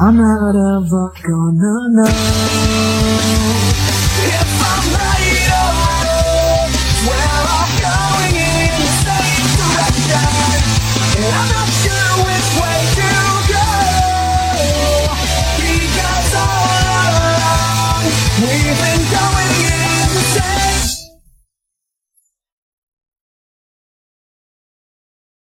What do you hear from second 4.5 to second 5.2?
I'm not.